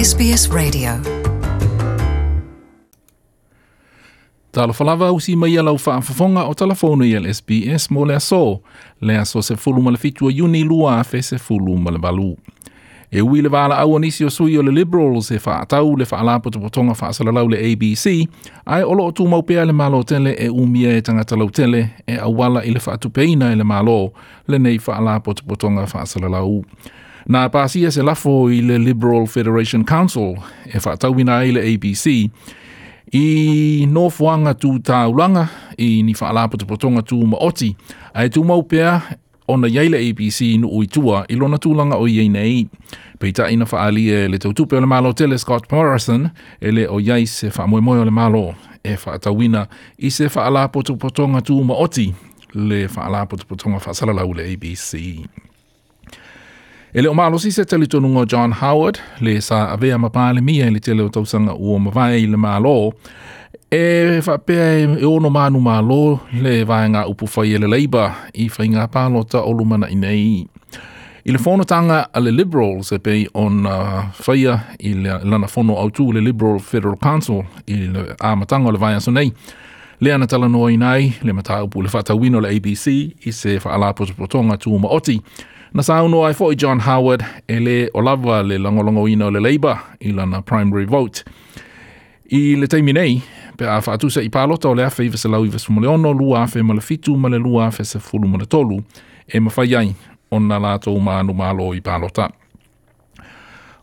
[0.00, 0.90] SBS Radio.
[4.52, 8.60] Tala falava usi mai ala ufa afafonga o telefono i SBS mo le aso.
[9.00, 12.36] Le aso se fulu male fitua yuni lua fe se fulu male balu.
[13.12, 16.04] E ui le vala au anisi o sui o le Liberals e fa atau le
[16.04, 18.04] fa ala potopotonga fa asalalau le ABC
[18.66, 22.16] ai olo o tu maupea le malo tele e umia e tangata lau tele e
[22.16, 24.12] awala i le fa atupeina e le malo
[24.48, 26.64] le nei fa ala potopotonga fa asalalau.
[27.28, 32.14] Nā pāsia se lafo i le Liberal Federation Council e whātauina ai le ABC
[33.16, 35.02] i nō fuanga tū tā
[35.76, 37.74] i ni whaalāpata potonga tū ma oti
[38.14, 39.16] ai tū maupea
[39.50, 42.68] ona iei le ABC nu ui tua i lona tūlanga o iei nei.
[43.18, 46.70] Pei ta ina whaali e le tau tupe o le malo tele Scott Morrison e
[46.70, 48.46] le o iei se whaamoemoe o le malo
[48.84, 49.66] e whaatawina
[49.98, 52.12] i se whaalāpata potonga tū ma oti
[52.54, 55.18] le whaalāpata potonga whaasalalau le ABC.
[56.94, 60.66] E leo malo si se tali tonu ngō John Howard, le sa avea mapale mia
[60.66, 62.92] ili te leo tausanga ua mawai ili malo,
[63.70, 68.66] e whapea e ono manu malo le vai ngā upu whai ele leiba i whai
[68.72, 70.46] ngā pālo ta olumana i nei.
[71.24, 75.46] I le whono tanga a le Liberals e pei on uh, whaia i le lana
[75.46, 79.30] whono au tū le Liberal Federal Council i le āmatanga le vai aso nei.
[80.00, 82.86] Le ana tala noa i nei, le mata upu le whata wino le ABC
[83.30, 85.14] i se whaala potopotonga tū ma oti.
[85.20, 89.26] Le Na sa uno ai foi John Howard e le o lava le langolongo ina
[89.26, 91.22] o le Labour i lana primary vote.
[92.30, 93.22] I le teimi nei,
[93.56, 96.10] pe a fa atusa i palota o le afe iwa se lau iwa sumole ono,
[96.12, 98.82] lua afe ma le fitu ma le lua afe se fulu ma le tolu,
[99.28, 99.94] e ma fai ai
[100.30, 102.26] o na lato ma anu malo i palota.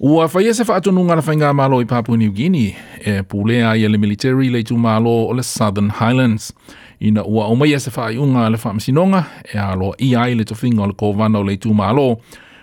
[0.00, 2.72] Ua fai e se fa atu nunga la fai ngā malo i Papua New Guinea,
[3.04, 6.48] e pulea i e le military le tu malo o le Southern Highlands.
[6.48, 6.76] Highlands.
[7.04, 9.20] Ina ua o mai asa whaaiunga le whaamasinonga
[9.54, 12.06] e alo i ai le tofinga o le kovana o le tū mālo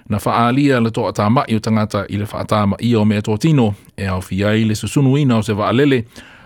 [0.09, 3.67] na whaalia le toa tā mai o tangata i le whaatama i o mea tōtino
[4.01, 5.99] e au fi ai le susunuina o se vaalele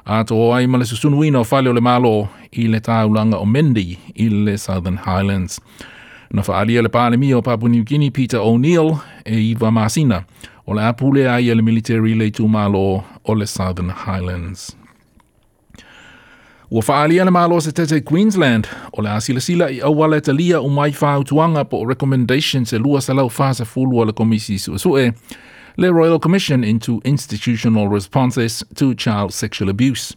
[0.05, 2.11] a tō ai ma le susunuina o whale o le mālo
[2.51, 5.61] i le tāulanga o Mendy i le Southern Highlands.
[6.33, 10.25] Na whaalia le pāle o Papua New Guinea Peter O'Neill e Iva Masina
[10.67, 14.75] o le apule ai le military le tū mālo o le Southern Highlands.
[16.71, 16.83] Ua
[17.25, 21.77] ma malo se tete Queensland o le asilasila i awala talia o mai whautuanga po
[21.81, 25.13] o recommendation se lua salau whasa fulua le komisi suasue
[25.77, 30.15] le Royal Commission into Institutional Responses to Child Sexual Abuse.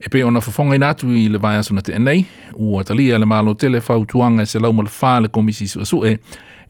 [0.00, 2.24] E pe ona whawhonga natu i le vai asuna te enei,
[2.56, 6.18] ua talia le malo tele whautuanga se lau mal wha le komisi suasue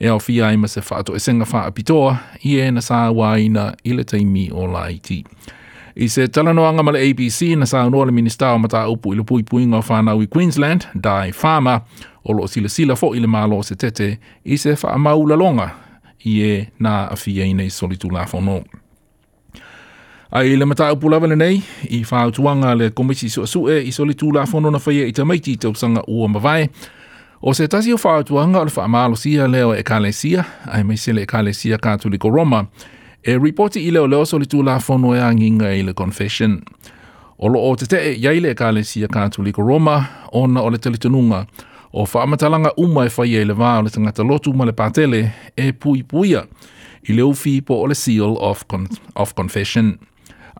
[0.01, 3.73] e au fia ima se whaato e senga wha apitoa i e na sā waina
[3.85, 5.23] i le teimi o la iti.
[5.99, 9.25] I se talanoanga anga le ABC na sa anua le minister o mata upu ilu
[9.25, 11.81] pui pui o whanau i Queensland, Dai Farmer,
[12.25, 15.71] o lo sila sila fo ile le se tete, i se whaamau la longa
[16.25, 18.63] i e nā awhia i nei solitu la whanau.
[20.33, 24.45] Ai le mata upu lawa nei, i whautuanga le komisi sua sue i solitu la
[24.45, 26.69] whanau na whaia i tamaiti i tausanga ua mawai,
[27.43, 31.27] O se tasi o whautuanga o le whaamalosia leo e kalesia, ai mai se e
[31.27, 32.67] kalesia katoliko Roma,
[33.27, 36.61] e reporti i leo leo so li tūla whono e anginga i le confession.
[37.39, 39.97] O lo o te te e iai le kāle si a kātu li koroma,
[40.33, 41.43] ona o le talitununga,
[41.93, 45.25] o whaamatalanga uma e whai e le vā o le tangata lotu ma le pātele
[45.59, 46.45] e pui puia
[47.07, 48.87] i le ufi po o le seal of, con
[49.17, 49.97] of confession.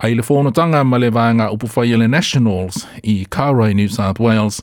[0.03, 3.87] Ai le whono tanga ma le vāenga upu whai e le nationals i Kārai, New
[3.87, 4.59] South Wales,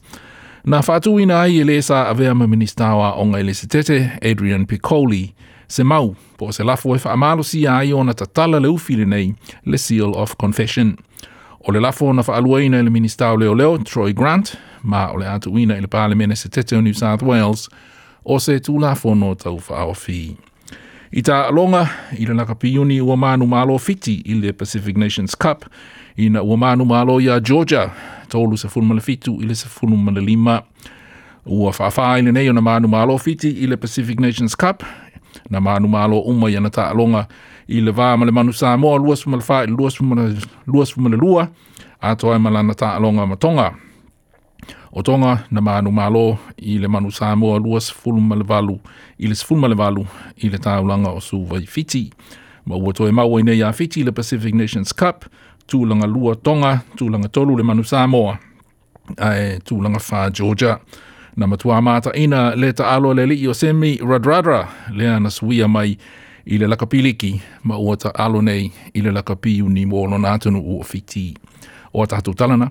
[0.65, 3.67] Nā whātu ina ai i e le sa avea ma ministawa o ngai le se
[3.69, 5.35] tete, Adrian Piccoli,
[5.69, 9.27] se mau, po se lafo e whaamalo si ai o na tatala le uwhiri nei,
[9.67, 10.95] le Seal of Confession.
[11.69, 14.55] O le lafo na whaalua ina le ministawa leo leo, Troy Grant,
[14.85, 17.69] ma o le atu ina i le pāle mene se tete o New South Wales,
[18.25, 20.23] o se tū lafo no tau whaawhi.
[20.33, 20.39] Nā
[21.15, 21.85] I tā alonga,
[22.19, 25.63] i lana ka piuni ua mānu mālo fiti i le Pacific Nations Cup,
[26.19, 27.85] i na ua mānu mālo i a Georgia,
[28.33, 30.57] tōlu sa funu fitu i le sa funu lima.
[31.47, 34.83] Ua whawhaa i le nei o na mānu mālo fiti i le Pacific Nations Cup,
[35.51, 37.29] na mānu mālo uma i ana tā alonga
[37.71, 39.71] i le vā male manu sā mō, luas fumale whā i
[40.75, 41.47] luas fumale lua,
[42.03, 43.71] a toa i malana tā alonga matonga.
[43.71, 43.84] tonga
[44.95, 48.79] o tonga na manu malo i le manu Samoa lua sifulu malevalu
[49.19, 50.07] i le sifulu malevalu
[50.37, 52.13] i le taulanga o suwa i Fiti.
[52.67, 55.25] Ma ua toi maua i nei a Fiti le Pacific Nations Cup,
[55.69, 58.39] tūlanga lua tonga, tūlanga tolu le manu Samoa,
[59.19, 60.79] ai tūlanga wha Georgia.
[61.37, 65.69] Na matua mata ina le taalo le li i o semi Radradra, le ana suia
[65.69, 65.97] mai
[66.47, 70.83] i le lakapiliki, ma ua taalo nei i le lakapiu ni mōno nātunu u o
[70.83, 71.35] Fiti.
[71.95, 72.71] O tātou talana,